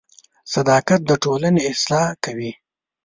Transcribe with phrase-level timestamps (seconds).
[0.53, 2.51] •صداقت د ټولنې اصلاح کوي.